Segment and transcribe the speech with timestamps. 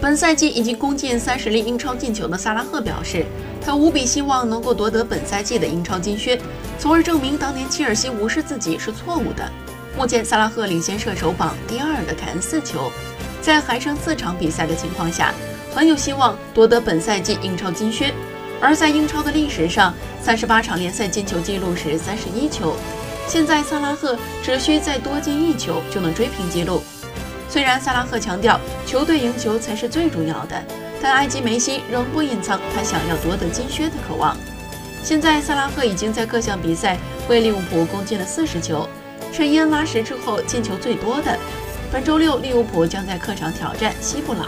[0.00, 3.26] 本赛季已经攻进三十粒英超进球的萨拉赫表示，
[3.60, 6.40] 他无比希望能够夺得本赛季的英超金靴，
[6.78, 9.46] 从而证明当年切尔西无视自己是错误的。
[9.98, 12.90] 目前，萨拉赫领先射手榜第二的凯恩四球，
[13.42, 15.34] 在还剩四场比赛的情况下，
[15.74, 18.14] 很有希望夺得本赛季英超金靴。
[18.58, 19.92] 而在英超的历史上，
[20.22, 22.74] 三十八场联赛进球记录是三十一球，
[23.28, 26.82] 现在萨拉赫只需再多进一球就能追平记录。
[27.50, 30.62] 虽然萨拉赫强调球队赢球才是最重要的，
[31.02, 34.36] 但埃及梅西仍不隐藏他想要夺得金靴的渴望。
[35.02, 36.96] 现在萨拉赫已经在各项比赛
[37.28, 38.88] 为利物浦攻进了四十球，
[39.32, 41.36] 是伊恩拉什之后进球最多的。
[41.90, 44.46] 本周六利物浦将在客场挑战西布朗。